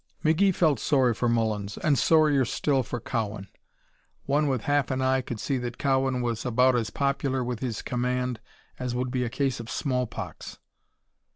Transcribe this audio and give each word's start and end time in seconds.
McGee 0.25 0.55
felt 0.55 0.79
sorry 0.79 1.13
for 1.13 1.29
Mullins 1.29 1.77
and 1.77 1.95
sorrier 1.95 2.43
still 2.43 2.81
for 2.81 2.99
Cowan. 2.99 3.49
One 4.25 4.47
with 4.47 4.61
half 4.63 4.89
an 4.89 4.99
eye 4.99 5.21
could 5.21 5.39
see 5.39 5.59
that 5.59 5.77
Cowan 5.77 6.23
was 6.23 6.43
about 6.43 6.75
as 6.75 6.89
popular 6.89 7.43
with 7.43 7.59
his 7.59 7.83
command 7.83 8.39
as 8.79 8.95
would 8.95 9.11
be 9.11 9.23
a 9.23 9.29
case 9.29 9.59
of 9.59 9.69
smallpox. 9.69 10.57